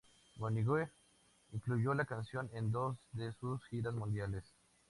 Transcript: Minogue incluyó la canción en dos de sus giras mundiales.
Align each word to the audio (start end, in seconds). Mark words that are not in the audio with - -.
Minogue 0.39 0.89
incluyó 1.53 1.93
la 1.93 2.05
canción 2.05 2.49
en 2.55 2.71
dos 2.71 2.97
de 3.13 3.31
sus 3.33 3.63
giras 3.65 3.93
mundiales. 3.93 4.43